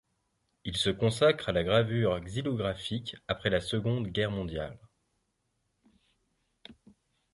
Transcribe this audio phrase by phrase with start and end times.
[0.65, 4.79] Il se consacre à la gravure xylographique après la seconde Guerre mondiale.